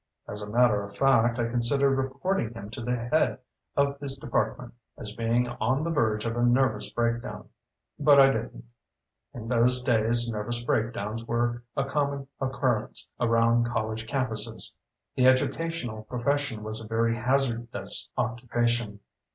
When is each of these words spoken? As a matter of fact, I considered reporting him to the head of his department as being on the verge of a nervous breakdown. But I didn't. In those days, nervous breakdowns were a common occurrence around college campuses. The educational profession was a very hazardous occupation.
As 0.27 0.41
a 0.41 0.49
matter 0.49 0.81
of 0.81 0.97
fact, 0.97 1.37
I 1.37 1.47
considered 1.47 1.91
reporting 1.91 2.55
him 2.55 2.71
to 2.71 2.81
the 2.81 2.95
head 2.95 3.37
of 3.77 3.99
his 3.99 4.17
department 4.17 4.73
as 4.97 5.13
being 5.13 5.47
on 5.47 5.83
the 5.83 5.91
verge 5.91 6.25
of 6.25 6.35
a 6.35 6.41
nervous 6.43 6.91
breakdown. 6.91 7.49
But 7.99 8.19
I 8.19 8.31
didn't. 8.33 8.65
In 9.35 9.47
those 9.47 9.83
days, 9.83 10.27
nervous 10.27 10.63
breakdowns 10.63 11.23
were 11.25 11.61
a 11.77 11.85
common 11.85 12.27
occurrence 12.39 13.11
around 13.19 13.67
college 13.67 14.07
campuses. 14.07 14.73
The 15.15 15.27
educational 15.27 16.01
profession 16.05 16.63
was 16.63 16.79
a 16.79 16.87
very 16.87 17.15
hazardous 17.15 18.09
occupation. 18.17 19.01